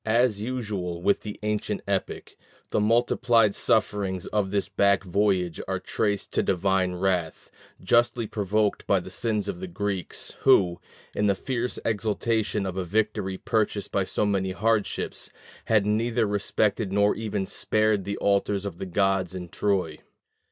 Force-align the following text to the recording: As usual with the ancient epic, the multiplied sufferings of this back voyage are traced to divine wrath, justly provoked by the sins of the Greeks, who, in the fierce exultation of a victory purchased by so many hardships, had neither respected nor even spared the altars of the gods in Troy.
As 0.03 0.41
usual 0.41 0.99
with 0.99 1.19
the 1.19 1.37
ancient 1.43 1.81
epic, 1.87 2.35
the 2.71 2.79
multiplied 2.79 3.53
sufferings 3.53 4.25
of 4.25 4.49
this 4.49 4.67
back 4.67 5.03
voyage 5.03 5.61
are 5.67 5.79
traced 5.79 6.31
to 6.31 6.41
divine 6.41 6.95
wrath, 6.95 7.51
justly 7.83 8.25
provoked 8.25 8.87
by 8.87 8.99
the 8.99 9.11
sins 9.11 9.47
of 9.47 9.59
the 9.59 9.67
Greeks, 9.67 10.33
who, 10.39 10.79
in 11.13 11.27
the 11.27 11.35
fierce 11.35 11.77
exultation 11.85 12.65
of 12.65 12.77
a 12.77 12.83
victory 12.83 13.37
purchased 13.37 13.91
by 13.91 14.03
so 14.03 14.25
many 14.25 14.53
hardships, 14.53 15.29
had 15.65 15.85
neither 15.85 16.25
respected 16.25 16.91
nor 16.91 17.13
even 17.13 17.45
spared 17.45 18.03
the 18.03 18.17
altars 18.17 18.65
of 18.65 18.79
the 18.79 18.87
gods 18.87 19.35
in 19.35 19.49
Troy. 19.49 19.99